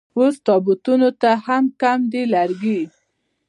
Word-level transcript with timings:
اوس 0.17 0.35
تابوتونو 0.45 1.09
ته 1.21 1.29
هم 1.45 1.63
کم 1.81 1.99
دي 2.11 2.21
لرګي 2.33 2.81